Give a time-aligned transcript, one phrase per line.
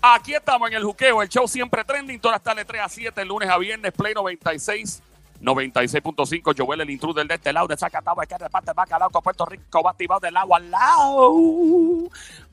[0.00, 3.24] Aquí estamos en el juqueo, el show siempre trending, todas las tardes 3 a 7,
[3.24, 5.02] lunes a viernes, Play 96,
[5.42, 9.82] 96.5, Joel el intruder de este lado, de Zacatau, que reparte bacalao con Puerto Rico,
[9.82, 11.34] va activado del agua al lado.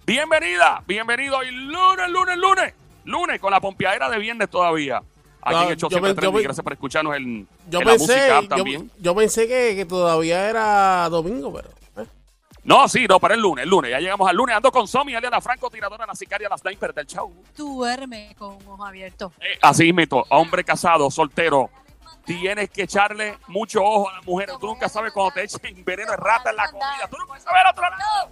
[0.05, 2.73] Bienvenida, bienvenido hoy lunes, lunes, lunes,
[3.05, 5.04] lunes con la pompeadera de viernes todavía.
[5.46, 7.86] Aquí Ah, en el show yo siempre yo pe- gracias por escucharnos en, Yo en
[7.88, 8.91] la música yo, también.
[9.00, 11.70] yo pensé que, que todavía era domingo, pero.
[12.04, 12.09] ¿eh?
[12.63, 15.13] No, sí, no, pero el lunes, el lunes, ya llegamos al lunes, ando con Somi,
[15.13, 17.31] Aliana Franco, tiradora, la sicaria, la sniper del show.
[17.55, 19.34] Duerme con un ojo abierto.
[19.40, 21.70] Eh, así mismo, hombre casado, soltero,
[22.26, 24.55] tienes que echarle mucho ojo a las mujeres.
[24.59, 27.07] Tú nunca sabes cuando te echen veneno de rata en la comida.
[27.07, 28.32] Tú no puedes saber otro lado.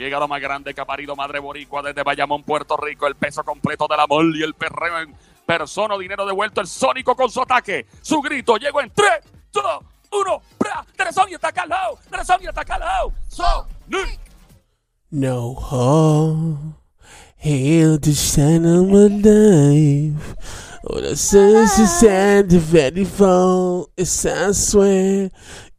[0.00, 3.06] Llega lo más grande que ha parido Madre Boricua desde Bayamón, Puerto Rico.
[3.06, 5.14] El peso completo del amor y el perreo en
[5.44, 5.98] persona.
[5.98, 6.62] Dinero devuelto.
[6.62, 7.84] El sónico con su ataque.
[8.00, 9.10] Su grito llegó en 3,
[9.52, 9.64] 2,
[10.10, 10.42] 1.
[10.58, 10.86] ¡Bra!
[10.96, 11.98] Teresonio está acá al lado.
[12.08, 13.12] Teresonio está acá al lado.
[13.28, 14.20] Sonic.
[15.10, 16.76] No harm.
[17.36, 20.34] Hail the sun of my life.
[20.82, 23.90] All the suns is and the very fall.
[23.98, 25.30] It's I.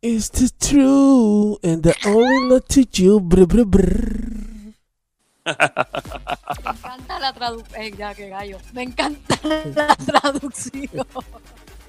[0.03, 1.59] It's the truth.
[1.63, 3.19] And the only love to you.
[3.19, 4.73] Brr, brr, brr.
[5.45, 5.51] Me
[6.71, 7.81] encanta la traducción.
[7.81, 8.57] Eh, ya que gallo.
[8.73, 11.05] Me encanta la traducción.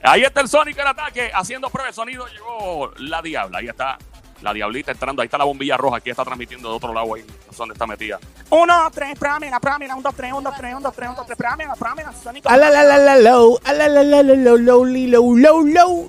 [0.02, 2.26] Ahí está el Sónico en ataque, haciendo prueba de sonido.
[2.26, 3.58] Llegó la Diabla.
[3.58, 3.96] Ahí está
[4.42, 5.22] la Diablita entrando.
[5.22, 5.98] Ahí está la bombilla roja.
[5.98, 7.14] Aquí está transmitiendo de otro lado.
[7.14, 8.18] Ahí no sé dónde está metida.
[8.50, 11.14] Uno, dos, tres, pruébamela, pruébamela, un, dos, tres, un, dos, tres, un, dos, tres, un,
[11.14, 12.48] dos, tres, pruébamela, pruébamela, Sónico.
[12.48, 13.58] A la la la la low.
[13.64, 16.08] A la la la la low low low low low.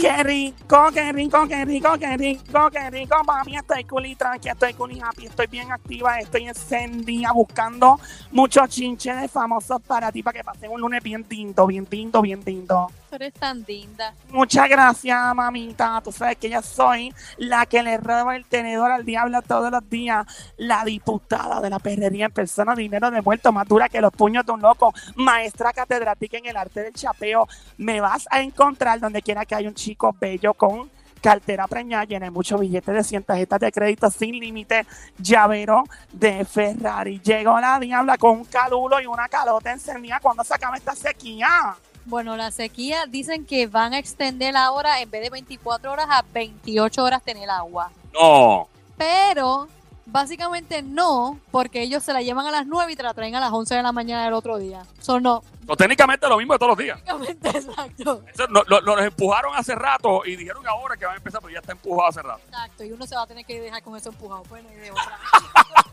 [0.00, 4.48] Qué rico, qué rico, qué rico, qué rico, qué rico, papi, estoy cool y tranqui,
[4.48, 10.10] estoy cool y happy, estoy bien activa, estoy encendida buscando muchos chinches de famosos para
[10.10, 12.90] ti, para que pasen un lunes bien tinto, bien tinto, bien tinto.
[13.12, 14.14] Tú eres tan linda.
[14.30, 16.00] Muchas gracias, mamita.
[16.02, 19.86] Tú sabes que yo soy la que le roba el tenedor al diablo todos los
[19.90, 20.24] días.
[20.56, 24.52] La diputada de la perrería en persona, dinero devuelto, más dura que los puños de
[24.52, 24.94] un loco.
[25.16, 27.46] Maestra catedrática en el arte del chapeo.
[27.76, 32.24] Me vas a encontrar donde quiera que haya un chico bello con cartera preñada, llena
[32.24, 34.86] de muchos billetes de 100 tarjetas de crédito sin límite,
[35.18, 35.84] llavero
[36.14, 37.20] de Ferrari.
[37.20, 41.76] Llegó la diabla con un calulo y una calota encendida cuando se acaba esta sequía.
[42.04, 46.06] Bueno, la sequía dicen que van a extender la hora en vez de 24 horas
[46.10, 47.90] a 28 horas tener agua.
[48.12, 48.68] No.
[48.98, 49.68] Pero
[50.04, 53.40] básicamente no, porque ellos se la llevan a las 9 y te la traen a
[53.40, 54.82] las 11 de la mañana del otro día.
[55.00, 55.42] Eso no.
[55.66, 56.98] No, técnicamente lo mismo de todos los días.
[57.04, 58.22] Básicamente, exacto.
[58.34, 61.52] Eso lo, lo- los empujaron hace rato y dijeron ahora que van a empezar, pero
[61.52, 62.40] ya está empujado hace rato.
[62.48, 62.84] Exacto.
[62.84, 64.42] Y uno se va a tener que dejar con eso empujado.
[64.48, 65.18] Bueno, y de otra.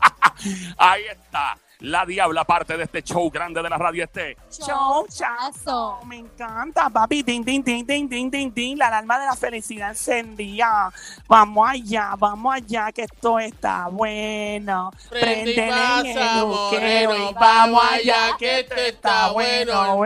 [0.77, 1.57] Ahí está.
[1.81, 4.35] La diabla, parte de este show grande de la radio este.
[4.51, 5.99] Showchazo.
[6.05, 7.23] Me encanta, papi.
[7.23, 8.77] Ding, ding, ding, ding, ding, ding, ding.
[8.77, 10.91] La alarma de la felicidad encendida.
[11.27, 14.91] Vamos allá, vamos allá, que esto está bueno.
[15.09, 20.03] Prende y Préndele pasa, en el moreno, y vamos allá, que esto está bueno.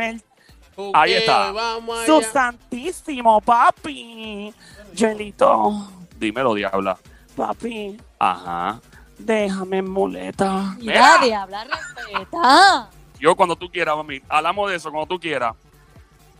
[0.93, 1.51] Ahí está.
[1.51, 4.53] Vamos su santísimo, papi.
[4.95, 6.97] Joelito, Dímelo, diabla.
[7.35, 8.79] papi, Ajá.
[9.17, 10.75] Déjame en muleta.
[10.79, 11.19] Mira, Mira.
[11.21, 12.89] de hablar respeta.
[13.19, 14.21] Yo cuando tú quieras, mami.
[14.27, 15.55] Hablamos de eso cuando tú quieras.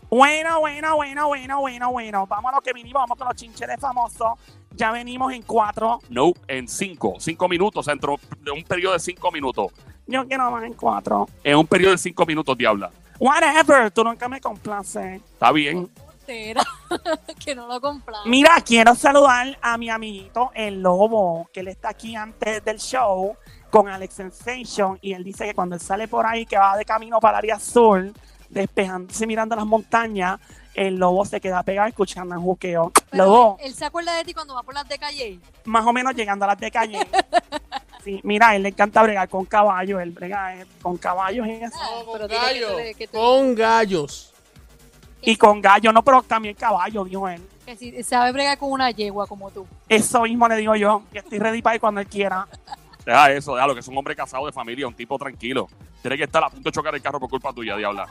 [0.10, 2.28] Bueno, bueno, bueno, bueno, bueno, bueno.
[2.28, 4.34] Vamos a lo que vinimos, vamos con los chinches de famosos.
[4.76, 6.00] Ya venimos en cuatro.
[6.10, 7.16] No, en cinco.
[7.20, 9.72] Cinco minutos, dentro de un periodo de cinco minutos.
[10.06, 11.28] Yo quiero más en cuatro.
[11.44, 12.92] En un periodo de cinco minutos, diabla.
[13.20, 15.22] Whatever, tú nunca me complaces.
[15.22, 15.90] Está bien.
[17.46, 18.26] que no lo compramos.
[18.26, 23.36] Mira, quiero saludar a mi amiguito El Lobo, que él está aquí antes del show
[23.70, 24.98] con Alex Sensation.
[25.02, 27.46] Y él dice que cuando él sale por ahí, que va de camino para el
[27.46, 28.12] área sur,
[28.50, 30.40] despejándose mirando las montañas,
[30.74, 32.92] el lobo se queda pegado escuchando el juqueo.
[33.12, 35.40] Pero Lobo, él se acuerda de ti cuando va por las de calle.
[35.66, 37.00] más o menos llegando a las de calle.
[38.04, 41.74] Sí, mira, él le encanta bregar con caballos, él brega eh, con caballos y eso.
[41.80, 42.68] Ah, No, pero con gallo.
[43.14, 44.33] Con gallos.
[45.26, 47.42] Y con gallo, no, pero también caballo, dijo él.
[47.66, 49.66] Que si sabe bregar con una yegua como tú.
[49.88, 52.48] Eso mismo le digo yo, que estoy ready para ir cuando él quiera.
[53.06, 55.68] Deja eso, déjalo, que es un hombre casado de familia, un tipo tranquilo.
[56.02, 58.08] Tiene que estar a punto de chocar el carro por culpa tuya, diabla.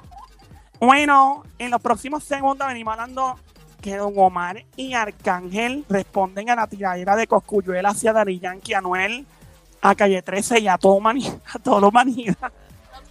[0.81, 3.39] Bueno, en los próximos segundos venimos hablando
[3.81, 9.27] que Don Omar y Arcángel responden a la tiradera de Coscuyuela hacia Dari Yankee, Anuel,
[9.83, 12.53] a Calle 13 y a todo mani a toda la humanidad.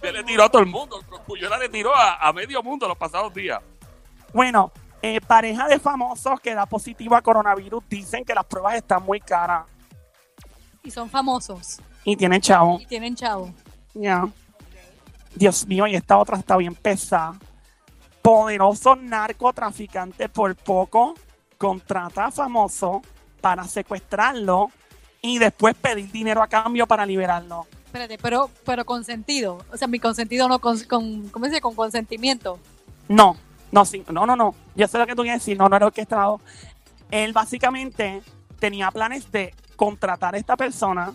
[0.00, 1.00] Él le tiró a todo el mundo.
[1.26, 3.60] Cuyuela le tiró a, a medio mundo los pasados días.
[4.32, 9.02] Bueno, eh, pareja de famosos que da positivo a coronavirus dicen que las pruebas están
[9.04, 9.66] muy caras
[10.82, 11.80] Y son famosos.
[12.04, 12.78] y tienen chavo.
[12.80, 13.52] Y tienen chavo.
[13.94, 14.28] Ya.
[15.34, 17.34] Dios mío, y esta otra está bien pesada.
[18.20, 21.14] Poderoso narcotraficante por poco
[21.58, 23.02] contrata a famoso
[23.40, 24.70] para secuestrarlo
[25.20, 27.66] y después pedir dinero a cambio para liberarlo.
[27.86, 29.58] Espérate, pero, pero consentido.
[29.72, 31.60] O sea, mi consentido no con, con ¿cómo se dice?
[31.60, 32.58] Con consentimiento.
[33.08, 33.36] No,
[33.72, 34.54] no, sí, no, no, no.
[34.76, 36.40] Yo sé lo que tú quieres decir, no, no era orquestado.
[37.10, 38.22] Él básicamente
[38.60, 41.12] tenía planes de contratar a esta persona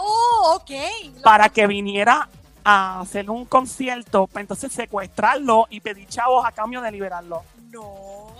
[0.00, 1.22] Oh, ok.
[1.22, 2.28] Para que viniera
[2.64, 7.42] a hacer un concierto, para entonces secuestrarlo y pedir chavos a cambio de liberarlo.
[7.70, 8.36] No.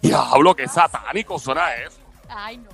[0.00, 1.98] Diablo, qué satánico suena eso.
[2.28, 2.70] Ay, no.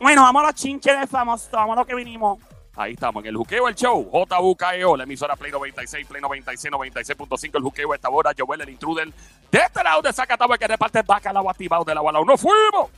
[0.00, 2.38] Bueno, vamos a los chinches de famoso, vamos a lo que vinimos.
[2.76, 7.56] Ahí estamos, en el Juqueo El Show, JUKEO, la emisora Play 96, Play 96, 96.5,
[7.56, 9.12] el Juqueo esta hora, Joel, el intruder,
[9.50, 12.20] de este lado de Zacatau, que reparte el bacalao activado de la bala.
[12.26, 12.90] ¡No fuimos!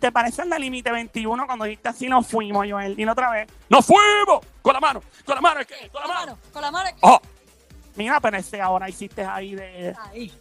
[0.00, 2.96] ¿Te parece el de límite 21 cuando dijiste así nos fuimos, Joel?
[2.96, 3.48] Dilo otra vez.
[3.68, 4.44] ¡No fuimos!
[4.62, 5.88] Con la mano, con la mano, ¿es que?
[5.90, 6.26] Con la Con la mano.
[6.32, 6.90] mano, con la mano.
[7.02, 7.20] ¡Oh!
[7.94, 9.94] Mira, pero ese ahora hiciste ahí de...
[10.10, 10.32] Ahí,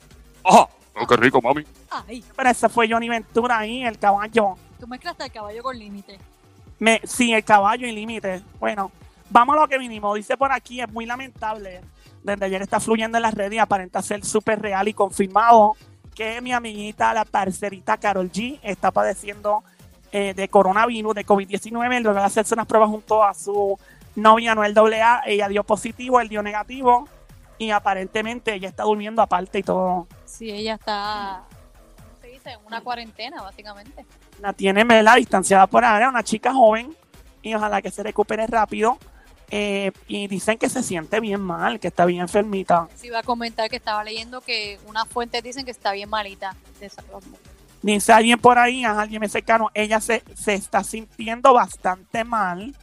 [0.44, 0.70] ¡Oh!
[0.96, 1.66] oh qué rico, mami!
[1.90, 2.24] ahí.
[2.36, 4.56] Pero ese fue Johnny Ventura ahí, el caballo.
[4.80, 6.18] Tú mezclaste el caballo con límite.
[6.82, 8.42] Me, sí, el caballo y límite.
[8.60, 8.92] Bueno,
[9.30, 10.16] vamos a lo que vinimos.
[10.16, 11.80] Dice por aquí, es muy lamentable.
[12.24, 15.76] Desde ayer está fluyendo en las redes y aparenta ser súper real y confirmado
[16.16, 19.64] que mi amiguita, la parcerita Carol G, está padeciendo
[20.12, 22.02] eh, de coronavirus, de COVID-19.
[22.02, 23.78] Luego de hacerse unas pruebas junto a su
[24.16, 27.08] novia Noel AA, ella dio positivo, él dio negativo.
[27.60, 30.08] Y aparentemente ella está durmiendo aparte y todo.
[30.26, 31.44] Sí, ella está,
[31.96, 32.52] ¿cómo se dice?
[32.54, 34.04] En una cuarentena, básicamente.
[34.42, 36.96] La tiene Mela distanciada por ahora, una chica joven,
[37.42, 38.98] y ojalá que se recupere rápido.
[39.54, 42.88] Eh, y dicen que se siente bien mal, que está bien enfermita.
[42.96, 46.56] Sí, iba a comentar que estaba leyendo que unas fuentes dicen que está bien malita.
[47.82, 52.74] Dice alguien por ahí, a alguien muy cercano, ella se, se está sintiendo bastante mal.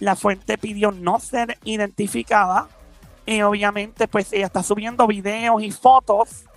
[0.00, 2.68] La fuente pidió no ser identificada.
[3.24, 6.47] Y obviamente, pues ella está subiendo videos y fotos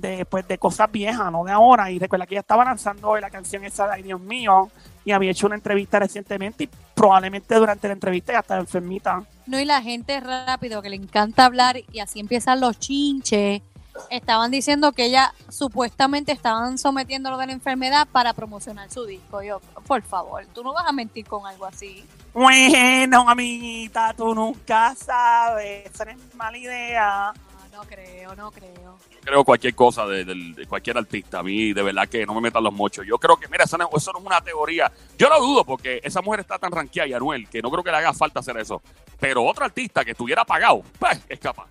[0.00, 1.90] de, pues, de cosas viejas, no de ahora.
[1.90, 4.70] Y recuerda que ella estaba lanzando la canción esa de Ay Dios mío.
[5.04, 6.64] Y había hecho una entrevista recientemente.
[6.64, 9.22] Y probablemente durante la entrevista ella estaba enfermita.
[9.46, 13.62] No, y la gente rápido, que le encanta hablar y así empiezan los chinches.
[14.08, 19.42] Estaban diciendo que ella supuestamente estaban sometiéndolo de la enfermedad para promocionar su disco.
[19.42, 22.04] Yo, por favor, tú no vas a mentir con algo así.
[22.32, 25.90] Bueno, amiguita, tú nunca sabes.
[25.92, 27.32] Esa no es mala idea.
[27.80, 28.98] No creo, no creo.
[29.24, 31.38] creo cualquier cosa de, cualquier artista.
[31.38, 33.06] A mí, de verdad que no me metan los mochos.
[33.06, 34.92] Yo creo que, mira, eso no, eso no es una teoría.
[35.16, 37.90] Yo lo dudo porque esa mujer está tan ranqueada y Anuel que no creo que
[37.90, 38.82] le haga falta hacer eso.
[39.18, 41.68] Pero otro artista que estuviera pagado, pues, es capaz.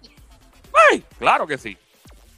[0.89, 1.03] ¡Ay!
[1.19, 1.77] Claro que sí.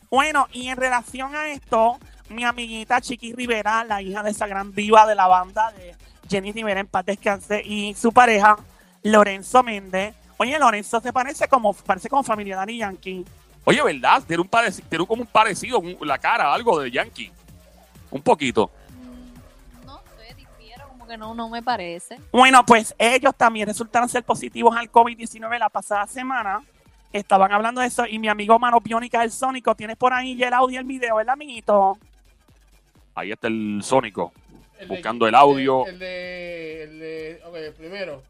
[0.09, 1.97] Bueno, y en relación a esto,
[2.27, 5.95] mi amiguita Chiqui Rivera, la hija de esa gran diva de la banda de
[6.29, 8.57] Jenny Rivera en paz descanse, y su pareja,
[9.03, 10.13] Lorenzo Méndez.
[10.35, 13.25] Oye, Lorenzo se parece como, parece como familia de Daddy Yankee.
[13.63, 14.23] Oye, ¿verdad?
[14.27, 17.31] Tiene un parecido, tiene como un parecido, un- la cara, algo de Yankee.
[18.09, 18.71] Un poquito.
[18.89, 22.19] Mm, No sé, difiero, como que no, no me parece.
[22.31, 26.61] Bueno, pues ellos también resultaron ser positivos al COVID-19 la pasada semana.
[27.13, 30.47] Estaban hablando de eso y mi amigo Mano Biónica el Sónico, tienes por ahí ya
[30.47, 31.97] el audio y el video, ¿verdad, amiguito?
[33.13, 34.31] Ahí está el Sónico.
[34.79, 35.85] El de- Buscando el audio.
[35.85, 36.83] El de.
[36.83, 37.41] El de.
[37.45, 38.23] Ok, el primero.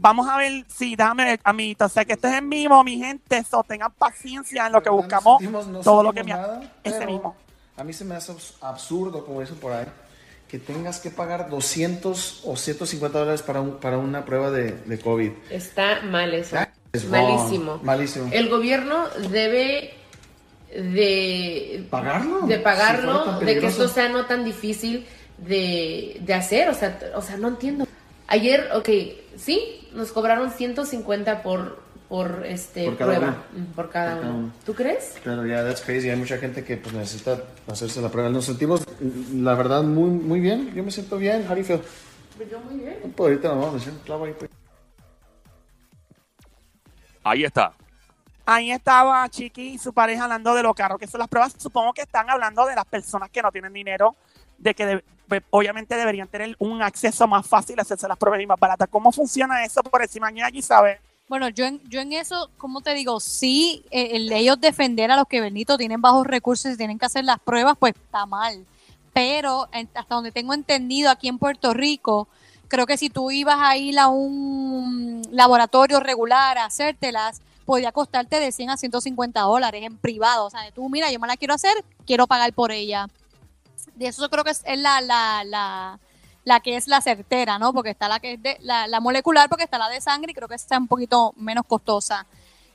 [0.00, 1.84] Vamos a ver, sí, déjame amiguito.
[1.86, 3.42] O sea que esto es en vivo, mi gente.
[3.44, 5.42] So, tengan paciencia en lo que buscamos.
[5.82, 7.36] todo lo que me nada, ese pero mismo.
[7.76, 9.86] A mí se me hace abs- absurdo, como dicen por ahí,
[10.48, 14.98] que tengas que pagar 200 o 150 dólares para, un- para una prueba de, de
[14.98, 15.30] COVID.
[15.50, 16.56] Está mal eso.
[16.92, 17.22] Es wrong.
[17.22, 17.80] Malísimo.
[17.82, 18.28] Malísimo.
[18.32, 19.94] El gobierno debe
[20.74, 22.40] de ¿Pagarlo?
[22.46, 25.06] de pagarlo, de que esto sea no tan difícil
[25.38, 27.86] de, de hacer, o sea, o sea, no entiendo.
[28.26, 28.88] Ayer, ok,
[29.36, 33.66] sí, nos cobraron 150 por por este Por cada prueba, uno.
[33.76, 34.38] por cada Por cada uno.
[34.44, 34.52] uno.
[34.64, 35.14] ¿Tú crees?
[35.22, 36.08] Claro, ya, that's crazy.
[36.08, 38.30] Hay mucha gente que pues, necesita hacerse la prueba.
[38.30, 38.82] Nos sentimos,
[39.34, 40.72] la verdad, muy, muy bien.
[40.74, 41.42] Yo me siento bien.
[41.46, 41.82] How do you feel?
[42.50, 43.12] Yo muy bien.
[43.14, 44.34] Pues ahorita vamos a hacer un clavo ahí.
[44.38, 44.50] pues.
[47.24, 47.72] Ahí está.
[48.46, 51.54] Ahí estaba Chiqui y su pareja hablando de lo caro que son las pruebas.
[51.58, 54.16] Supongo que están hablando de las personas que no tienen dinero,
[54.58, 58.46] de que pues, obviamente deberían tener un acceso más fácil a hacerse las pruebas y
[58.46, 58.88] más baratas.
[58.90, 60.98] ¿Cómo funciona eso por encima de allí, sabes?
[61.28, 65.16] Bueno, yo en, yo en eso, como te digo, sí, eh, el ellos defender a
[65.16, 68.64] los que Benito tienen bajos recursos y tienen que hacer las pruebas, pues está mal.
[69.12, 72.28] Pero hasta donde tengo entendido aquí en Puerto Rico,
[72.68, 78.40] creo que si tú ibas a ir a un laboratorio regular a hacértelas, podía costarte
[78.40, 80.46] de 100 a 150 dólares en privado.
[80.46, 81.72] O sea, tú, mira, yo me la quiero hacer,
[82.06, 83.08] quiero pagar por ella.
[83.98, 85.98] De eso creo que es, es la, la, la,
[86.44, 87.72] la que es la certera, ¿no?
[87.72, 90.34] Porque está la que es de, la, la molecular, porque está la de sangre y
[90.34, 92.24] creo que está un poquito menos costosa.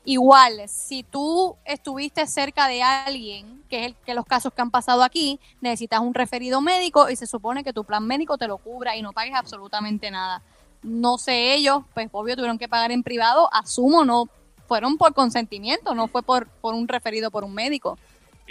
[0.03, 4.69] Igual, si tú estuviste cerca de alguien, que es el que los casos que han
[4.69, 8.57] pasado aquí, necesitas un referido médico y se supone que tu plan médico te lo
[8.57, 10.41] cubra y no pagues absolutamente nada.
[10.81, 14.27] No sé ellos, pues obvio tuvieron que pagar en privado, asumo, no
[14.67, 17.97] fueron por consentimiento, no fue por, por un referido por un médico.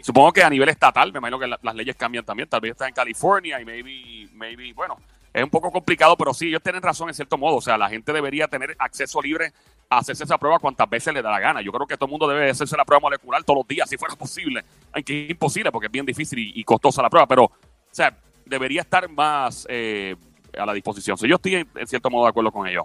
[0.00, 2.48] Supongo que a nivel estatal, me imagino que la- las leyes cambian también.
[2.48, 4.96] Tal vez está en California y maybe, maybe, bueno,
[5.32, 7.56] es un poco complicado, pero sí, ellos tienen razón en cierto modo.
[7.56, 9.52] O sea, la gente debería tener acceso libre
[9.88, 11.60] a hacerse esa prueba cuantas veces le da la gana.
[11.62, 13.96] Yo creo que todo el mundo debe hacerse la prueba molecular todos los días, si
[13.96, 14.64] fuera posible.
[14.92, 17.50] Aunque es imposible porque es bien difícil y, costosa la prueba, pero, o
[17.90, 20.16] sea, debería estar más eh,
[20.58, 21.16] a la disposición.
[21.16, 22.84] So, yo estoy en cierto modo de acuerdo con ellos.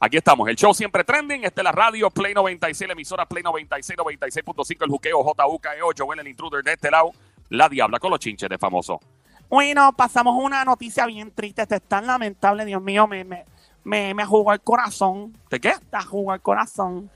[0.00, 3.42] Aquí estamos, el show siempre trending, esta es la radio Play 96, la emisora Play
[3.42, 7.12] 96, 96.5, el juqueo JUKEO, Joel el intruder de este lado,
[7.48, 9.00] la diabla con los chinches de famoso.
[9.48, 11.62] Bueno, pasamos una noticia bien triste.
[11.62, 13.44] Este es tan lamentable, Dios mío, me, me,
[13.84, 15.38] me, me jugó el corazón.
[15.48, 15.74] ¿De qué?
[15.90, 17.08] Te jugó el corazón.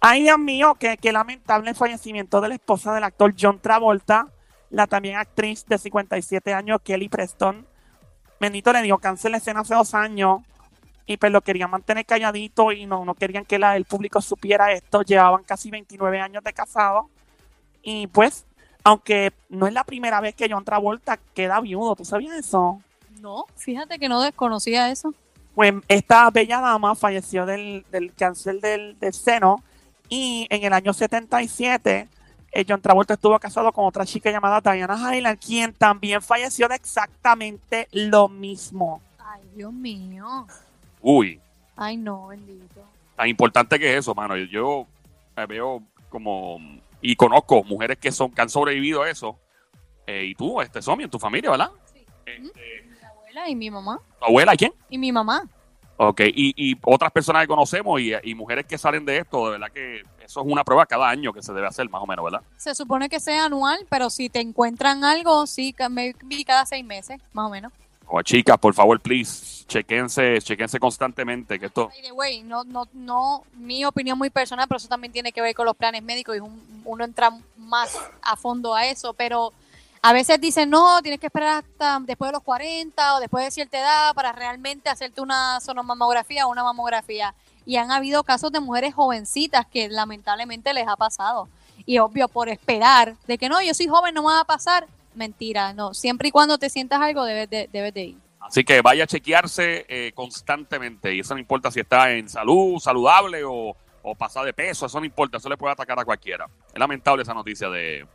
[0.00, 4.28] Ay, Dios mío, qué, qué lamentable el fallecimiento de la esposa del actor John Travolta,
[4.70, 7.66] la también actriz de 57 años, Kelly Preston.
[8.38, 10.40] Bendito le dio cáncer de escena hace dos años
[11.12, 14.70] y pues lo querían mantener calladito y no, no querían que la- el público supiera
[14.72, 15.02] esto.
[15.02, 17.10] Llevaban casi 29 años de casado
[17.82, 18.46] y pues,
[18.84, 22.80] aunque no es la primera vez que John Travolta queda viudo, ¿tú sabías eso?
[23.20, 25.12] No, fíjate que no desconocía eso.
[25.56, 29.64] Pues esta bella dama falleció del, del cáncer del, del seno
[30.08, 32.06] y en el año 77
[32.52, 36.76] eh, John Travolta estuvo casado con otra chica llamada Diana Hyland, quien también falleció de
[36.76, 39.00] exactamente lo mismo.
[39.18, 40.46] Ay, Dios mío.
[41.02, 41.40] Uy,
[41.76, 42.82] Ay, no, bendito.
[43.16, 44.36] tan importante que es eso, mano.
[44.36, 44.86] Yo, yo,
[45.36, 46.58] eh, veo como
[47.00, 49.38] y conozco mujeres que son que han sobrevivido a eso.
[50.06, 51.70] Eh, y tú, este Somi, en tu familia, ¿verdad?
[51.92, 52.04] Sí.
[52.26, 54.00] Este, Mi abuela y mi mamá.
[54.18, 54.72] ¿Tu abuela quién?
[54.88, 55.44] Y mi mamá.
[56.02, 59.50] Ok, y, y otras personas que conocemos y, y mujeres que salen de esto, de
[59.52, 62.24] verdad que eso es una prueba cada año que se debe hacer, más o menos,
[62.24, 62.40] ¿verdad?
[62.56, 67.46] Se supone que sea anual, pero si te encuentran algo, sí, cada seis meses, más
[67.48, 67.70] o menos.
[68.12, 71.88] O chicas, por favor, please, chequense, chequense constantemente que esto.
[71.88, 75.40] By the way, no, no, no, mi opinión muy personal, pero eso también tiene que
[75.40, 79.52] ver con los planes médicos y un- uno entra más a fondo a eso, pero
[80.02, 83.50] a veces dicen, no, tienes que esperar hasta después de los 40 o después de
[83.52, 87.32] cierta edad para realmente hacerte una sonomamografía o una mamografía.
[87.64, 91.48] Y han habido casos de mujeres jovencitas que lamentablemente les ha pasado.
[91.86, 94.88] Y obvio, por esperar de que no, yo soy joven, no me va a pasar,
[95.20, 95.94] mentira, no.
[95.94, 98.16] Siempre y cuando te sientas algo, debes de, debes de ir.
[98.40, 101.14] Así que vaya a chequearse eh, constantemente.
[101.14, 104.86] Y eso no importa si está en salud, saludable o, o pasada de peso.
[104.86, 105.36] Eso no importa.
[105.36, 106.46] Eso le puede atacar a cualquiera.
[106.72, 108.06] Es lamentable esa noticia de,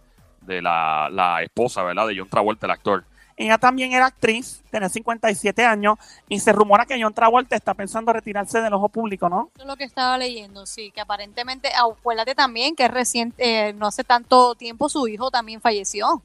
[0.41, 2.07] de la, la esposa, ¿verdad?
[2.07, 3.05] De John Travolta, el actor.
[3.38, 5.97] Ella también era actriz, tiene 57 años
[6.29, 9.51] y se rumora que John Travolta está pensando retirarse del ojo público, ¿no?
[9.55, 13.88] Eso es lo que estaba leyendo, sí, que aparentemente, acuérdate también que reciente, eh, no
[13.88, 16.24] hace tanto tiempo su hijo también falleció.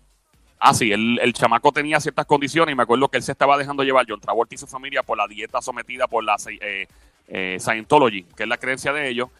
[0.62, 3.56] Ah, sí, el, el chamaco tenía ciertas condiciones y me acuerdo que él se estaba
[3.56, 6.86] dejando llevar, John Travolta y su familia, por la dieta sometida por la eh,
[7.28, 9.30] eh, Scientology, que es la creencia de ellos.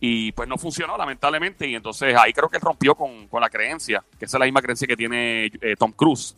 [0.00, 1.68] Y pues no funcionó, lamentablemente.
[1.68, 4.46] Y entonces ahí creo que él rompió con, con la creencia, que esa es la
[4.46, 6.34] misma creencia que tiene eh, Tom Cruise.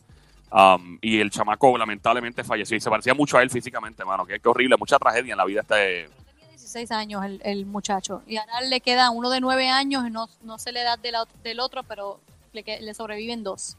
[0.50, 4.26] Um, y el chamaco lamentablemente falleció y se parecía mucho a él físicamente, mano.
[4.26, 6.10] Qué, qué horrible, mucha tragedia en la vida este.
[6.26, 10.58] Tenía 16 años el, muchacho y ahora le queda uno de 9 años, no, no
[10.58, 12.20] sé la edad de del otro, pero
[12.52, 13.78] le, que- le sobreviven dos.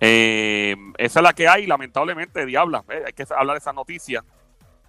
[0.00, 2.84] Eh, esa es la que hay, lamentablemente, diabla.
[2.88, 4.24] eh, hay que hablar de esa noticia.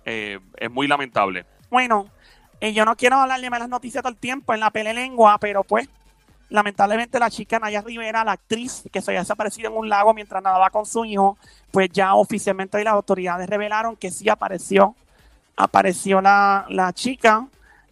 [0.06, 1.46] Eh, es muy lamentable.
[1.70, 2.08] Bueno,
[2.62, 5.64] yo no quiero hablar de malas noticias todo el tiempo en la pele lengua, pero
[5.64, 5.88] pues,
[6.50, 10.42] lamentablemente la chica Naya Rivera, la actriz que se había desaparecido en un lago mientras
[10.42, 11.38] nadaba con su hijo,
[11.72, 14.96] pues ya oficialmente hoy las autoridades revelaron que sí apareció,
[15.56, 17.46] apareció la, la chica,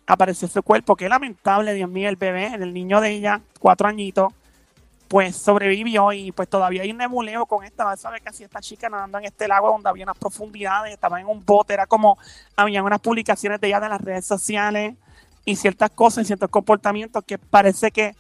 [0.08, 4.34] apareció su cuerpo, qué lamentable, Dios mío, el bebé, el niño de ella, cuatro añitos,
[5.08, 8.22] pues sobrevivió y pues todavía hay un nebuleo con esta, ¿sabes?
[8.22, 11.44] Que así esta chica nadando en este lago donde había unas profundidades, estaba en un
[11.46, 12.18] bote, era como,
[12.56, 14.96] habían unas publicaciones de ella en las redes sociales
[15.46, 18.16] y ciertas cosas y ciertos comportamientos que parece que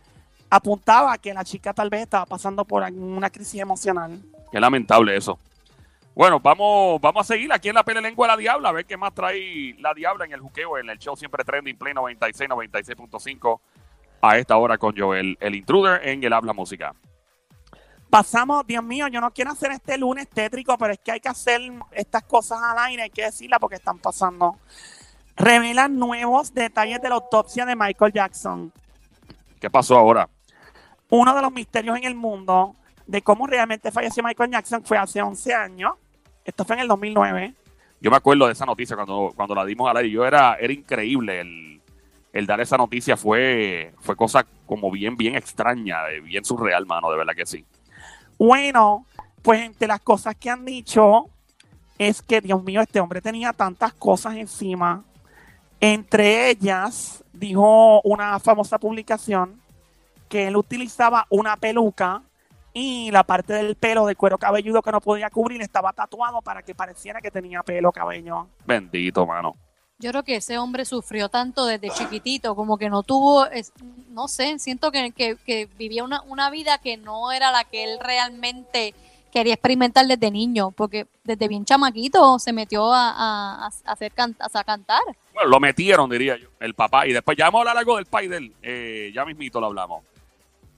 [0.49, 4.21] apuntaba a que la chica tal vez estaba pasando por alguna crisis emocional.
[4.51, 5.37] Qué lamentable eso.
[6.15, 8.85] Bueno, vamos, vamos a seguir aquí en la pele lengua de la diabla, a ver
[8.85, 12.49] qué más trae la diabla en el juqueo, en el show siempre trending, Play 96,
[12.49, 13.59] 96.5
[14.21, 16.93] a esta hora con Joel, el intruder en el habla música.
[18.09, 21.27] Pasamos, Dios mío, yo no quiero hacer este lunes tétrico, pero es que hay que
[21.27, 24.57] hacer estas cosas al aire, hay que decirlas porque están pasando.
[25.35, 28.71] Revelan nuevos detalles de la autopsia de Michael Jackson.
[29.59, 30.29] ¿Qué pasó ahora?
[31.09, 35.21] Uno de los misterios en el mundo de cómo realmente falleció Michael Jackson fue hace
[35.21, 35.93] 11 años.
[36.45, 37.53] Esto fue en el 2009.
[37.99, 40.09] Yo me acuerdo de esa noticia cuando, cuando la dimos al aire.
[40.09, 41.76] Yo era, era increíble el,
[42.37, 47.17] el dar esa noticia fue, fue cosa como bien, bien extraña, bien surreal, mano, de
[47.17, 47.65] verdad que sí.
[48.37, 49.07] Bueno,
[49.41, 51.29] pues entre las cosas que han dicho
[51.97, 55.03] es que, Dios mío, este hombre tenía tantas cosas encima.
[55.79, 59.59] Entre ellas, dijo una famosa publicación
[60.29, 62.21] que él utilizaba una peluca
[62.71, 66.61] y la parte del pelo de cuero cabelludo que no podía cubrir estaba tatuado para
[66.61, 68.47] que pareciera que tenía pelo cabello.
[68.63, 69.55] Bendito, mano.
[69.99, 73.73] Yo creo que ese hombre sufrió tanto desde chiquitito, como que no tuvo, es-
[74.11, 77.99] no sé, siento que, que- vivía una, una vida que no era la que él
[77.99, 78.93] realmente
[79.33, 84.63] quería experimentar desde niño, porque desde bien chamaquito se metió a, a- hacer can- a
[84.63, 85.01] cantar.
[85.33, 87.07] Bueno, lo metieron, diría yo, el papá.
[87.07, 88.53] Y después ya vamos a hablar algo del pai de él.
[88.61, 90.03] Eh, ya mismito lo hablamos.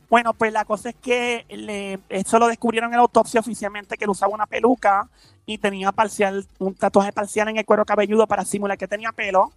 [0.09, 4.05] Bueno, pues la cosa es que le- eso lo descubrieron en la autopsia oficialmente que
[4.05, 5.07] él usaba una peluca
[5.45, 9.51] y tenía parcial, un tatuaje parcial en el cuero cabelludo para simular que tenía pelo.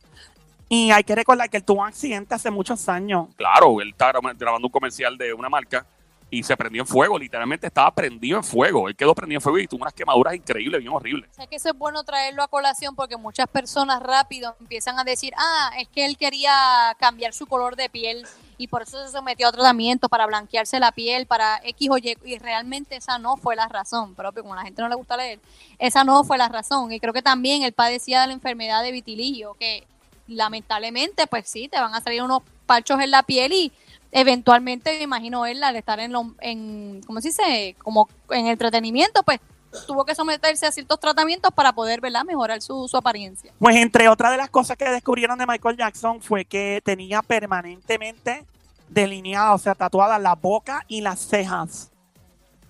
[0.69, 3.29] Y hay que recordar que él tuvo un accidente hace muchos años.
[3.37, 5.85] Claro, él estaba gra- grabando un comercial de una marca
[6.31, 7.19] y se prendió en fuego.
[7.19, 8.89] Literalmente estaba prendido en fuego.
[8.89, 11.29] Él quedó prendido en fuego y tuvo unas quemaduras increíbles, bien horribles.
[11.31, 15.05] O sea que eso es bueno traerlo a colación porque muchas personas rápido empiezan a
[15.05, 16.53] decir, ah, es que él quería
[16.99, 18.27] cambiar su color de piel
[18.59, 22.17] y por eso se sometió a tratamiento para blanquearse la piel, para X o Y,
[22.25, 25.17] y realmente esa no fue la razón, propio, como a la gente no le gusta
[25.17, 25.41] leer,
[25.79, 26.93] esa no fue la razón.
[26.93, 29.87] Y creo que también él padecía de la enfermedad de vitiligo, que
[30.27, 33.73] lamentablemente, pues sí, te van a salir unos parchos en la piel y
[34.13, 37.77] eventualmente, me imagino él, al estar en, lo, en ¿cómo se dice?
[37.83, 39.41] Como en entretenimiento, pues
[39.87, 42.25] tuvo que someterse a ciertos tratamientos para poder ¿verdad?
[42.25, 43.53] mejorar su, su apariencia.
[43.59, 48.45] Pues entre otras de las cosas que descubrieron de Michael Jackson fue que tenía permanentemente
[48.89, 51.91] delineada, o sea, tatuada la boca y las cejas.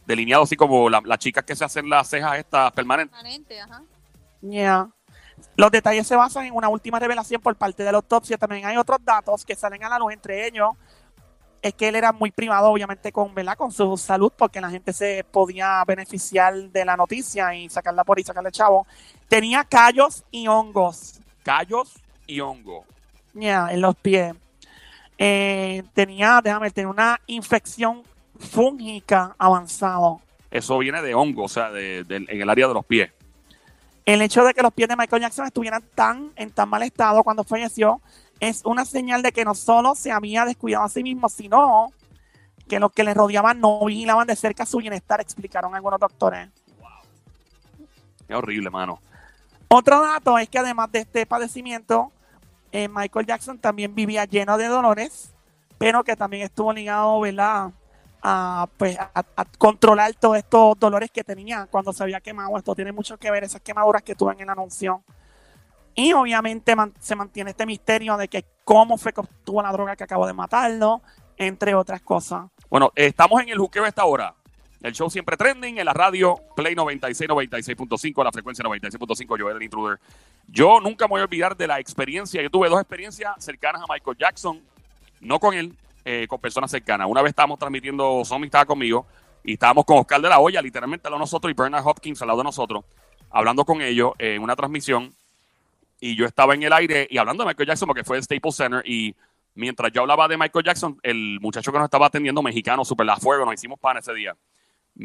[0.07, 3.15] Delineado así como la- las chicas que se hacen las cejas estas permanentes.
[3.17, 3.83] Permanente, ajá.
[4.41, 4.89] Yeah.
[5.57, 8.37] Los detalles se basan en una última revelación por parte de la autopsia.
[8.39, 10.71] También hay otros datos que salen a la luz, entre ellos
[11.63, 13.57] es que él era muy privado, obviamente, con, ¿verdad?
[13.57, 18.19] con su salud, porque la gente se podía beneficiar de la noticia y sacarla por
[18.19, 18.87] y sacarle chavo.
[19.29, 21.95] Tenía callos y hongos Callos
[22.27, 22.85] y hongo.
[23.35, 24.35] yeah, en los pies.
[25.19, 28.03] Eh, tenía, déjame, ver, tenía una infección
[28.39, 30.21] fúngica avanzado.
[30.51, 33.11] Eso viene de hongo, o sea, de- de- en el área de los pies.
[34.05, 37.23] El hecho de que los pies de Michael Jackson estuvieran tan en tan mal estado
[37.23, 38.01] cuando falleció
[38.43, 41.93] es una señal de que no solo se había descuidado a sí mismo, sino
[42.69, 46.49] que los que le rodeaban no vigilaban de cerca su bienestar, explicaron algunos doctores.
[48.27, 48.99] Qué horrible, mano.
[49.69, 52.11] Otro dato es que además de este padecimiento,
[52.73, 55.33] eh, Michael Jackson también vivía lleno de dolores,
[55.79, 57.71] pero que también estuvo ligado, ¿verdad?
[58.23, 62.59] A, pues, a, a controlar todos estos dolores que tenía cuando se había quemado.
[62.59, 65.05] Esto tiene mucho que ver, esas quemaduras que tuvo en el anuncio.
[65.95, 70.27] Y obviamente se mantiene este misterio de que cómo fue que la droga que acabó
[70.27, 71.03] de matarlo,
[71.37, 72.47] entre otras cosas.
[72.71, 74.35] Bueno, estamos en el juqueo a esta hora.
[74.83, 79.57] El show siempre trending en la radio Play 96, 96.5, la frecuencia 96.5, yo era
[79.57, 80.01] el intruder.
[80.49, 82.43] Yo nunca me voy a olvidar de la experiencia.
[82.43, 84.61] Yo tuve dos experiencias cercanas a Michael Jackson,
[85.21, 87.07] no con él, eh, con personas cercanas.
[87.09, 89.07] Una vez estábamos transmitiendo, Somi estaba conmigo,
[89.45, 92.21] y estábamos con Oscar de la Hoya, literalmente al lado de nosotros, y Bernard Hopkins
[92.23, 92.85] al lado de nosotros,
[93.31, 95.15] hablando con ellos en una transmisión.
[96.05, 98.57] Y yo estaba en el aire y hablando de Michael Jackson, porque fue el Staples
[98.57, 99.15] Center, y
[99.55, 103.17] mientras yo hablaba de Michael Jackson, el muchacho que nos estaba atendiendo, mexicano, super la
[103.17, 104.37] fuego, nos hicimos pan ese día.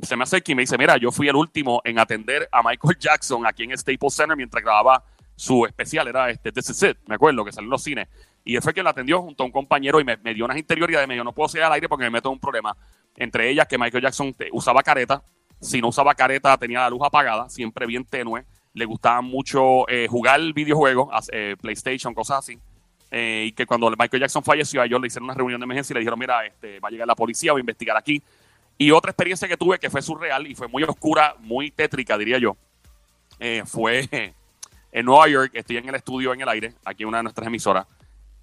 [0.02, 2.98] Se me acerca y me dice, mira, yo fui el último en atender a Michael
[3.00, 5.04] Jackson aquí en Staples Center mientras grababa
[5.36, 8.08] su especial, era este This Is It, me acuerdo, que salió en los cines.
[8.44, 10.58] Y él fue quien la atendió junto a un compañero y me, me dio unas
[10.58, 12.76] interioridades, me dijo, no puedo salir al aire porque me meto en un problema.
[13.16, 15.22] Entre ellas que Michael Jackson te- usaba careta,
[15.62, 18.46] si no usaba careta tenía la luz apagada, siempre bien tenue.
[18.78, 22.60] Le gustaba mucho eh, jugar videojuegos, eh, PlayStation, cosas así.
[23.10, 25.94] Eh, y que cuando Michael Jackson falleció, a ellos le hicieron una reunión de emergencia
[25.94, 28.22] y le dijeron, mira, este, va a llegar la policía, va a investigar aquí.
[28.78, 32.38] Y otra experiencia que tuve que fue surreal y fue muy oscura, muy tétrica, diría
[32.38, 32.56] yo,
[33.66, 34.08] fue
[34.92, 35.52] en Nueva York.
[35.56, 37.88] Estoy en el estudio en el aire, aquí en una de nuestras emisoras.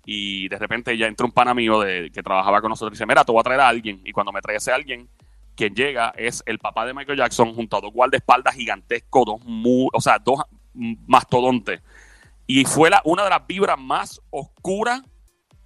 [0.05, 3.07] Y de repente ya entra un pana mío de, que trabajaba con nosotros y dice,
[3.07, 4.01] mira, te voy a traer a alguien.
[4.05, 5.09] Y cuando me trae ese alguien,
[5.57, 9.88] quien llega es el papá de Michael Jackson junto a dos guardaespaldas gigantescos, dos mu-
[9.93, 10.40] o sea, dos
[10.75, 11.81] mastodontes.
[12.47, 15.03] Y fue la, una de las vibras más oscuras,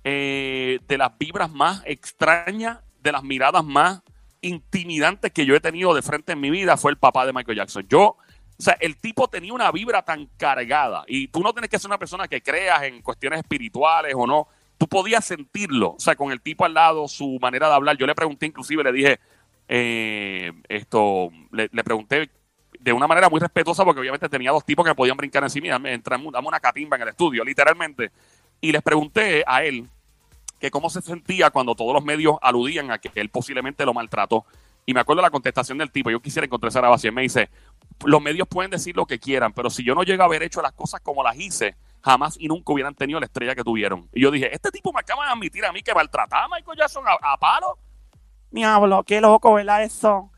[0.05, 4.03] eh, de las vibras más extrañas, de las miradas más
[4.41, 7.59] intimidantes que yo he tenido de frente en mi vida, fue el papá de Michael
[7.59, 7.87] Jackson.
[7.89, 8.17] Yo, o
[8.57, 11.99] sea, el tipo tenía una vibra tan cargada y tú no tienes que ser una
[11.99, 14.47] persona que creas en cuestiones espirituales o no.
[14.77, 17.97] Tú podías sentirlo, o sea, con el tipo al lado, su manera de hablar.
[17.97, 19.19] Yo le pregunté, inclusive le dije,
[19.69, 22.31] eh, esto, le, pregunté
[22.81, 25.71] de una manera muy respetuosa porque obviamente tenía dos tipos que podían brincar encima y
[25.71, 28.11] entramos- dame una catimba en el estudio, literalmente.
[28.61, 29.89] Y les pregunté a él
[30.59, 34.45] que cómo se sentía cuando todos los medios aludían a que él posiblemente lo maltrató.
[34.87, 37.51] Y me acuerdo la contestación del tipo, yo quisiera encontrar esa grabación, me dice,
[38.07, 40.63] los medios pueden decir lo que quieran, pero si yo no llego a haber hecho
[40.63, 44.09] las cosas como las hice, jamás y nunca hubieran tenido la estrella que tuvieron.
[44.15, 46.79] Y yo dije, este tipo me acaba de admitir a mí que maltrataba a Michael
[46.79, 47.79] Jackson a palo.
[48.51, 49.83] Diablo, qué loco, ¿verdad?
[49.83, 50.31] Eso.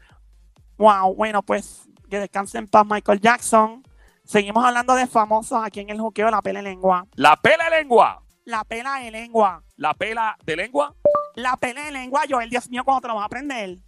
[0.79, 3.83] Wow, bueno, pues que descanse en paz Michael Jackson.
[4.25, 7.07] Seguimos hablando de famosos aquí en el juqueo, la pela de lengua.
[7.15, 8.23] La pela de lengua.
[8.45, 9.63] La pela de lengua.
[9.77, 10.95] La pela de lengua.
[11.35, 13.79] La pela de lengua, Joel, Dios mío, ¿cómo te lo vas a aprender?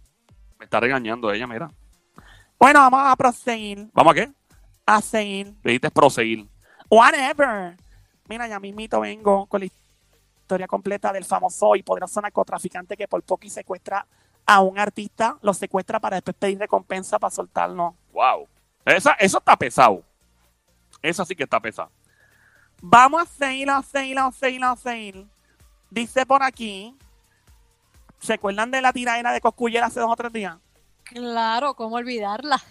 [0.57, 1.69] Me está regañando ella, mira.
[2.57, 3.89] Bueno, vamos a proseguir.
[3.93, 4.31] ¿Vamos a qué?
[4.85, 5.47] A seguir.
[5.63, 6.47] Le dijiste proseguir.
[6.89, 7.75] Whatever.
[8.29, 9.67] Mira, ya mismito vengo con la
[10.43, 14.05] historia completa del famoso y poderoso narcotraficante que por poco y secuestra
[14.45, 17.95] a un artista, lo secuestra para después pedir recompensa para soltarlo.
[18.11, 18.47] Wow.
[18.85, 20.03] Esa, eso está pesado.
[21.01, 21.89] Esa sí que está pesada.
[22.81, 25.27] Vamos a seguir, a seguir, a seguir, a seguir.
[25.89, 26.93] Dice por aquí,
[28.19, 30.57] ¿se acuerdan de la tiradera de Coscuyer hace dos o tres días?
[31.03, 32.61] Claro, ¿cómo olvidarla?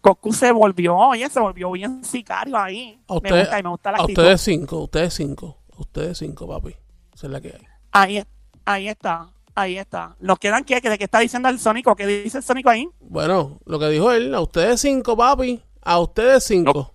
[0.00, 2.98] Coscu se volvió, oye, se volvió bien sicario ahí.
[3.08, 6.76] A, me gusta y me gusta la a ustedes cinco, ustedes cinco, ustedes cinco, papi.
[7.16, 7.66] Esa es la que hay.
[7.92, 8.24] Ahí,
[8.66, 10.16] ahí está, ahí está.
[10.20, 10.82] ¿Nos quedan qué?
[10.82, 11.96] ¿De qué está diciendo el Sónico?
[11.96, 12.86] ¿Qué dice el Sónico ahí?
[13.00, 15.64] Bueno, lo que dijo él, a ustedes cinco, papi.
[15.80, 16.92] A ustedes cinco.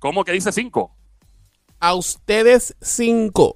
[0.00, 0.92] ¿Cómo que dice cinco?
[1.78, 3.54] A ustedes cinco.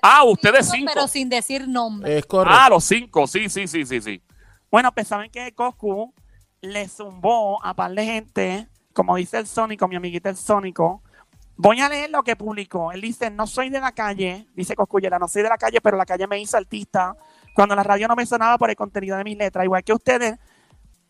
[0.00, 0.90] Ah, ustedes cinco.
[0.94, 2.16] Pero sin decir nombre.
[2.16, 2.58] Es correcto.
[2.58, 3.26] Ah, los cinco.
[3.26, 4.22] Sí, sí, sí, sí, sí.
[4.70, 6.14] Bueno, pues saben que Coscu
[6.62, 11.02] le zumbó a par de gente, como dice el Sónico, mi amiguita el Sónico.
[11.56, 12.92] Voy a leer lo que publicó.
[12.92, 15.96] Él dice, no soy de la calle, dice Coscullera, no soy de la calle, pero
[15.96, 17.16] la calle me hizo artista.
[17.54, 20.38] Cuando la radio no me sonaba por el contenido de mis letras, igual que ustedes,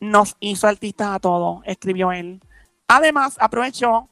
[0.00, 2.42] nos hizo artistas a todos, escribió él.
[2.86, 4.10] Además, aprovechó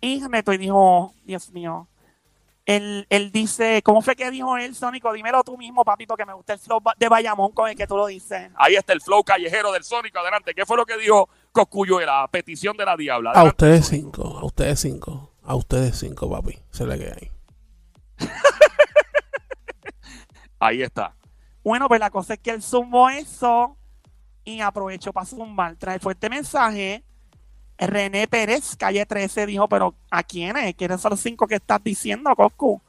[0.00, 1.88] y me y dijo, Dios mío,
[2.64, 5.12] él, él dice, ¿cómo fue que dijo él, Sónico?
[5.12, 7.96] Dímelo tú mismo, papi, porque me gusta el flow de Bayamón con el que tú
[7.96, 8.50] lo dices.
[8.54, 10.20] Ahí está el flow callejero del Sónico.
[10.20, 10.54] Adelante.
[10.54, 12.28] ¿Qué fue lo que dijo Coscuyuela?
[12.30, 13.32] Petición de la diabla.
[13.32, 15.31] A ustedes cinco, a ustedes cinco.
[15.44, 16.58] A ustedes cinco, papi.
[16.72, 17.30] Es la que hay.
[20.58, 21.14] Ahí está.
[21.64, 23.76] Bueno, pues la cosa es que él zumbó eso
[24.44, 25.76] y aprovechó para zumbar.
[25.76, 27.02] Trae fuerte mensaje.
[27.78, 30.74] René Pérez, calle 13, dijo, pero ¿a quiénes?
[30.76, 32.80] ¿Quiénes son los cinco que estás diciendo, Coscu?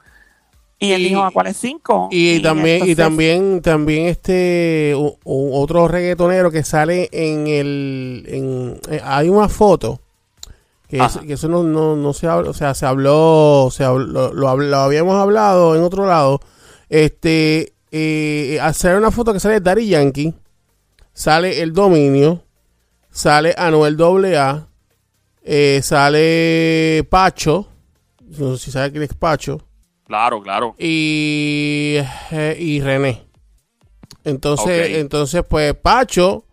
[0.78, 2.10] Y él Y- dijo, ¿a cuáles cinco?
[2.12, 8.24] Y, también, y entonces- también, también este u- u- otro reggaetonero que sale en el
[8.28, 10.00] en, eh, hay una foto
[10.94, 11.22] que, es- Ajá.
[11.22, 15.16] que eso no, no, no se habla, o sea, se habló, se habló- lo, habíamos
[15.20, 16.40] hablado en otro lado.
[16.88, 20.34] Este eh, hacer una foto que sale Daddy Yankee,
[21.14, 22.44] sale el dominio,
[23.10, 23.98] sale Anuel
[24.36, 24.68] AA,
[25.44, 27.68] eh, sale Pacho,
[28.22, 29.62] no sé si sabe quién es Pacho
[30.06, 30.76] Claro, claro.
[30.78, 31.98] y,
[32.32, 33.24] eh, y René.
[34.24, 36.46] Entonces, entonces, pues Pacho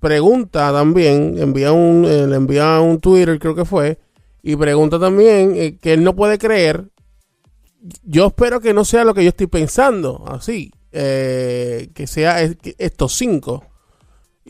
[0.00, 3.98] pregunta también, envía un, eh, le envía un Twitter, creo que fue,
[4.42, 6.84] y pregunta también eh, que él no puede creer.
[8.02, 12.56] Yo espero que no sea lo que yo estoy pensando, así, eh, que sea es-
[12.56, 13.64] que estos cinco.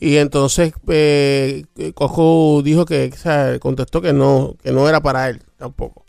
[0.01, 5.29] Y entonces eh, Cojo dijo que, o sea, contestó que no, que no era para
[5.29, 6.05] él tampoco.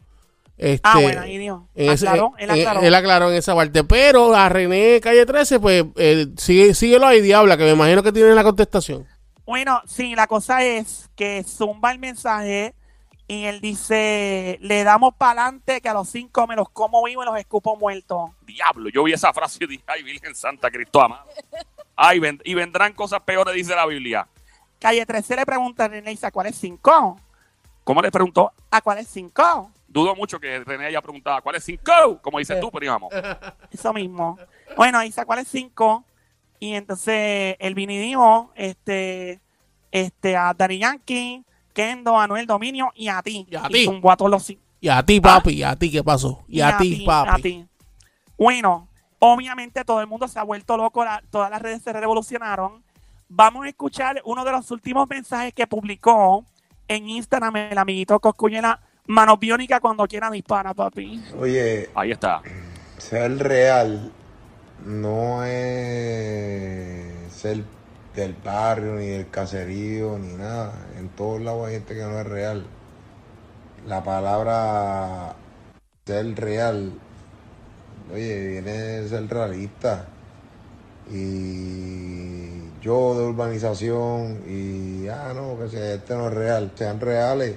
[0.57, 1.69] Este, Ah, bueno, ahí dijo.
[1.75, 2.81] ese- Aclaró, él en- aclaró.
[2.83, 3.83] él aclaró en esa parte.
[3.83, 5.85] Pero a René Calle 13, pues
[6.37, 9.07] sigue, síguelo ahí, Diabla, que me imagino que tiene la contestación.
[9.51, 12.73] Bueno, sí, la cosa es que zumba el mensaje
[13.27, 17.25] y él dice, le damos para adelante que a los cinco me los como vivo
[17.25, 18.31] y los escupo muertos.
[18.43, 21.25] Diablo, yo vi esa frase y dije, ay, Virgen Santa Cristo amado.
[21.97, 24.29] Ay, ven- y vendrán cosas peores, dice la Biblia.
[24.79, 27.19] Calle 13 le pregunta a René, ¿a cuáles cinco?
[27.83, 28.53] ¿Cómo le preguntó?
[28.71, 29.69] ¿A cuáles cinco?
[29.89, 32.21] Dudo mucho que René haya preguntado, ¿cuál es cinco?
[32.23, 33.13] Como dices tú, pero vamos.
[33.73, 34.39] Eso mismo.
[34.77, 36.05] Bueno, dice, ¿a cuáles cinco?
[36.61, 39.41] Y entonces el Vini dijo, este,
[39.91, 41.43] este, a Daddy Yankee,
[41.73, 43.47] Kendo, a Anuel Dominio y a ti.
[43.51, 43.87] Y a ti.
[43.87, 44.61] zumbó a todos los cinco.
[44.81, 46.45] Y a ti, papi, y a ti, ¿qué pasó?
[46.49, 47.31] Y, a, ti, papi.
[47.31, 47.67] a ti.
[48.39, 52.83] Bueno, obviamente todo el mundo se ha vuelto loco, la- todas las redes se revolucionaron.
[53.29, 56.45] Vamos a escuchar uno de los últimos mensajes que publicó
[56.89, 58.81] en Instagram el amiguito Coscuñela.
[59.07, 61.23] Mano biónica cuando quiera dispara, papi.
[61.39, 62.43] Oye, Ahí está.
[62.99, 64.13] ser real
[64.87, 67.65] no es ser
[68.15, 70.73] del barrio, ni del caserío, ni nada.
[70.99, 72.67] En todos lados hay gente que no es real.
[73.87, 75.35] La palabra
[76.07, 76.93] ser real,
[78.13, 80.07] oye, viene de ser realista.
[81.11, 86.73] Y yo de urbanización, y ah, no, que sea, este no es real.
[86.77, 87.57] Sean reales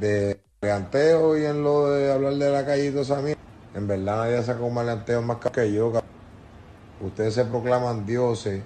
[0.00, 3.20] de reanteo y en lo de hablar de la calle y toda esa.
[3.74, 5.92] En verdad nadie saca un maleanteo más que yo.
[7.00, 8.62] Ustedes se proclaman dioses.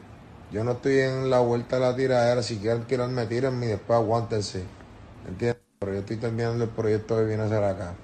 [0.52, 2.42] Yo no estoy en la vuelta de la tiradera.
[2.42, 4.64] Si quieren tirarme, tírenme y después aguántense.
[5.28, 5.60] ¿Entiendes?
[5.78, 7.94] Pero yo estoy terminando el proyecto que viene a hacer acá.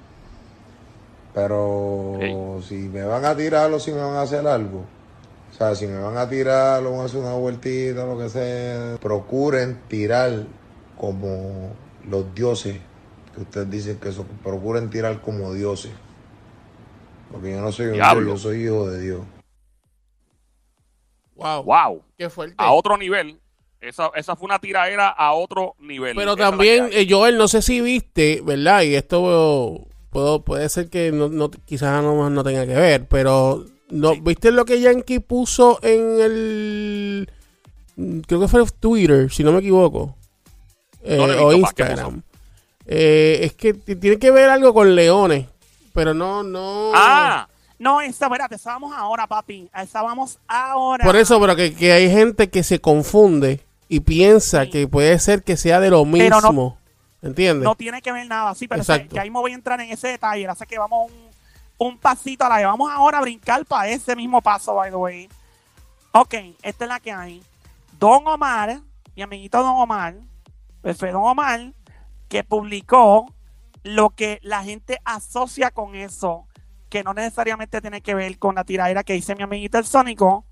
[1.34, 4.84] Pero si me van a tirar o si me van a hacer algo.
[5.50, 8.28] O sea, si me van a tirar o van a hacer una vueltita, lo que
[8.28, 8.96] sea.
[9.00, 10.46] Procuren tirar
[10.96, 11.72] como
[12.08, 12.78] los dioses
[13.34, 14.26] que ustedes dicen que son.
[14.42, 15.92] Procuren tirar como dioses.
[17.30, 18.24] Porque yo no soy un Diablo.
[18.24, 19.20] dios, yo soy hijo de Dios.
[21.36, 21.62] Wow.
[21.64, 22.02] Wow.
[22.18, 22.54] Qué fuerte.
[22.58, 23.38] A otro nivel.
[23.80, 26.16] Esa, esa fue una tiraera a otro nivel.
[26.16, 28.82] Pero Esa también, eh, Joel, no sé si viste, ¿verdad?
[28.82, 33.64] Y esto puedo, puede ser que no, no- quizás no, no tenga que ver, pero
[33.90, 34.20] no, Sí.
[34.22, 37.30] ¿viste lo que Yankee puso en el...
[38.26, 40.16] Creo que fue Twitter, si no me equivoco.
[41.02, 42.22] Eh, No o visto, pa, ¿qué Instagram.
[42.86, 45.46] Eh, es que tiene que ver algo con leones,
[45.92, 46.90] pero no, no...
[46.94, 49.70] Ah, No, esa, espérate, esa vamos ahora, papi.
[49.92, 51.04] Vamos ahora.
[51.04, 54.70] Por eso, pero que, que hay gente que se confunde y piensa Sí.
[54.70, 56.78] que puede ser que sea de lo Pero no- mismo.
[57.22, 57.64] ¿Entiendes?
[57.64, 59.18] No tiene que ver nada, sí, pero Exacto.
[59.20, 60.46] ahí me voy a entrar en ese detalle.
[60.46, 62.66] Así que vamos un, un pasito a la vez.
[62.66, 65.28] Vamos ahora a brincar para ese mismo paso, by the way.
[66.12, 67.42] Ok, esta es la que hay.
[67.98, 68.80] Don Omar,
[69.16, 70.14] mi amiguito Don Omar,
[70.96, 71.72] fue Don Omar,
[72.28, 73.32] que publicó
[73.82, 76.46] lo que la gente asocia con eso,
[76.96, 80.46] que no necesariamente tiene que ver con la tiradera que dice mi amiguito el Sónico.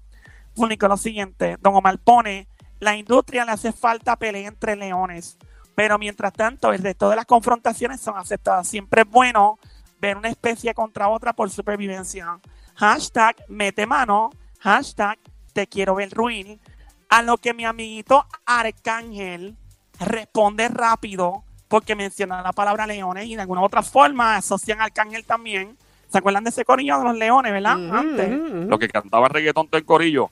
[0.55, 2.49] Publicó lo siguiente: Don Omar pone,
[2.81, 5.39] la industria le hace falta pelea entre leones.
[5.75, 8.69] Pero mientras tanto, el resto de las confrontaciones son aceptadas.
[8.69, 9.59] Siempre es bueno
[10.01, 12.39] ver una especie contra otra por supervivencia.
[12.75, 14.29] Hashtag mete mano.
[14.61, 15.19] Hashtag
[15.55, 16.61] te quiero ver ruin.
[17.09, 19.57] A lo que mi amiguito Arcángel
[19.99, 25.25] responde rápido porque menciona la palabra leones y de alguna otra forma asocian a Arcángel
[25.25, 25.79] también.
[26.15, 27.73] ¿Se acuerdan de ese corillo de los leones, verdad?
[27.73, 28.31] Antes.
[28.69, 30.31] lo que cantaba reggaetón del corillo.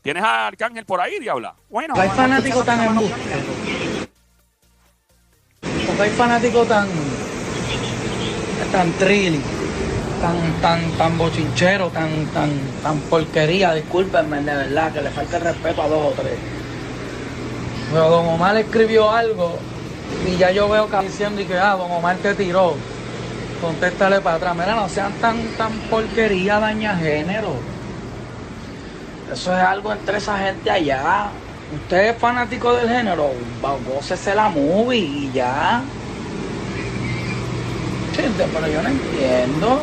[0.00, 1.54] ¿Tienes a Arcángel por ahí, diabla?
[1.68, 3.40] Bueno, hay a fanáticos escuchar tan embustero.
[5.86, 6.88] Porque hay fanáticos tan.
[8.72, 9.42] tan trilly,
[10.22, 12.50] tan, tan, tan bochinchero, tan, tan,
[12.82, 16.38] tan porquería, discúlpenme, de verdad, que le falta el respeto a dos o tres.
[17.92, 19.58] Pero Don Omar escribió algo
[20.26, 22.76] y ya yo veo que diciendo y que ah, Don Omar te tiró.
[23.62, 24.56] Contéstale para atrás.
[24.56, 27.54] Mira, no sean tan, tan porquería, daña género.
[29.32, 31.28] Eso es algo entre esa gente allá.
[31.72, 33.30] Usted es fanático del género,
[33.86, 35.80] gócese la movie y ya.
[38.16, 39.80] Gente, pero yo no entiendo.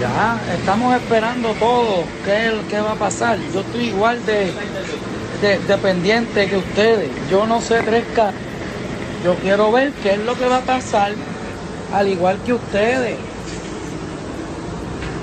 [0.00, 2.04] Ya, estamos esperando todo.
[2.24, 3.38] ¿Qué, qué va a pasar?
[3.52, 4.52] Yo estoy igual de,
[5.40, 7.10] de, de que ustedes.
[7.30, 8.32] Yo no sé tres K.
[9.24, 11.12] Yo quiero ver qué es lo que va a pasar,
[11.94, 13.18] al igual que ustedes.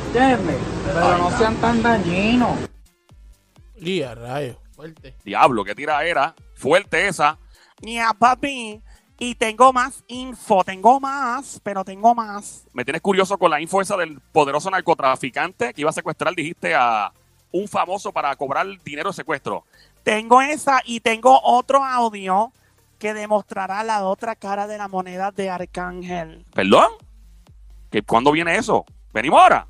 [0.07, 0.57] ¿Entiendes?
[0.85, 2.57] Pero no sean tan dañinos.
[3.77, 5.15] Y a rayos, fuerte.
[5.23, 6.33] Diablo, qué tiraera.
[6.55, 7.37] Fuerte esa.
[7.81, 8.81] Ya, papi.
[9.19, 12.65] Y tengo más info, tengo más, pero tengo más.
[12.73, 16.73] Me tienes curioso con la info esa del poderoso narcotraficante que iba a secuestrar, dijiste,
[16.73, 17.11] a
[17.51, 19.65] un famoso para cobrar dinero de secuestro.
[20.03, 22.51] Tengo esa y tengo otro audio
[23.01, 26.45] que demostrará la otra cara de la moneda de Arcángel.
[26.53, 26.91] ¿Perdón?
[27.89, 28.85] ¿Que, ¿Cuándo viene eso?
[29.11, 29.67] ¿Venimos ahora?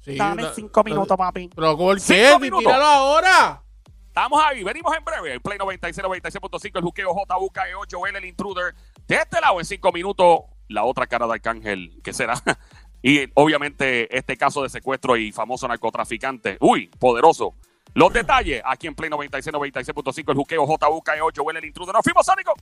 [0.00, 1.48] Sí, Dame una- cinco minutos, papi.
[1.56, 2.38] ¿Pero por Cinco qué?
[2.40, 2.64] minutos.
[2.66, 3.62] Tíralo ahora.
[4.06, 5.32] Estamos ahí, venimos en breve.
[5.32, 8.74] El Play 96, 96.5, el juqueo JUKEO, Joel, el intruder.
[9.08, 12.34] De este lado, en cinco minutos, la otra cara de Arcángel, ¿qué será?
[13.06, 16.56] Y obviamente este caso de secuestro y famoso narcotraficante.
[16.60, 17.54] Uy, poderoso.
[17.94, 21.94] Los detalles aquí en Play 96, 96.5, el juqueo JUKEO, Joel, el intruder.
[21.94, 22.54] Nos fuimos, Sónico.